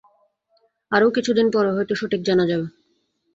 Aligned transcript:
আরও 0.91 1.07
কিছুদিন 1.15 1.47
পরে 1.53 1.69
হয়তো 1.75 1.93
সঠিক 1.95 2.21
জানা 2.23 2.45
যাবে। 2.51 2.67